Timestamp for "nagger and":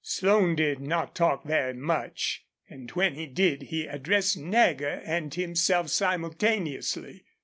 4.35-5.31